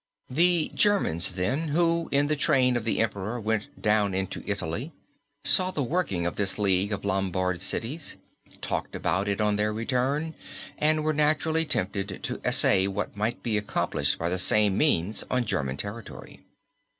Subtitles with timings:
[0.31, 4.91] The Germans then, who in the train of the Emperor went down into Italy
[5.45, 8.15] saw the working of this League of Lombard cities,
[8.61, 10.33] talked about it on their return,
[10.79, 15.45] and were naturally tempted to essay what might be accomplished by the same means on
[15.45, 16.39] German territory.